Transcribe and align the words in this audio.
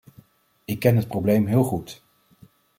Ik 0.65 0.79
ken 0.79 0.95
het 0.95 1.07
probleem 1.07 1.45
heel 1.45 1.63
goed. 1.63 2.03